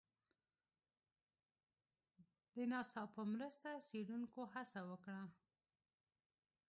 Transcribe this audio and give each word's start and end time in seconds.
د 2.55 2.57
ناسا 2.71 3.01
په 3.15 3.21
مرسته 3.33 3.69
څېړنکو 3.87 4.41
هڅه 4.53 4.79
وکړه 4.89 5.21